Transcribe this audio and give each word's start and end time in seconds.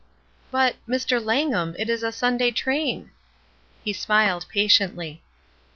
*'But— 0.49 0.77
Mr. 0.89 1.23
Langham, 1.23 1.75
it 1.77 1.87
is 1.87 2.01
a 2.01 2.11
Sunday 2.11 2.49
train!" 2.49 3.11
He 3.83 3.93
smiled 3.93 4.45
patiently. 4.49 5.21